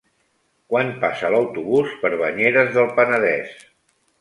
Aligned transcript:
Quan 0.73 0.89
passa 1.03 1.29
l'autobús 1.35 1.91
per 2.05 2.11
Banyeres 2.25 2.73
del 2.79 2.91
Penedès? 2.99 3.57